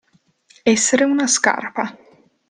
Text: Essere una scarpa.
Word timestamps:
Essere 0.63 1.03
una 1.03 1.27
scarpa. 1.27 1.95